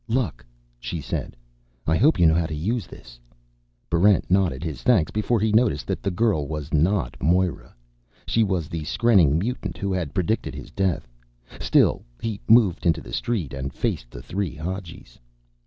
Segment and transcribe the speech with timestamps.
[0.09, 0.43] "Luck,"
[0.79, 1.35] she said.
[1.85, 3.19] "I hope you know how to use this."
[3.87, 7.75] Barrent nodded his thanks before he noticed that the girl was not Moera;
[8.25, 11.07] she was the skrenning mutant who had predicted his death.
[11.59, 15.19] Still, he moved into the street and faced the three Hadjis.